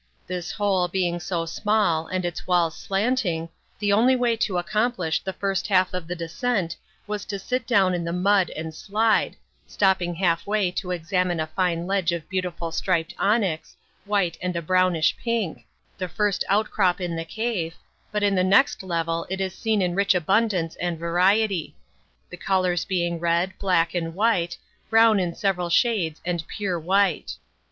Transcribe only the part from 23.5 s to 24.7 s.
black and white,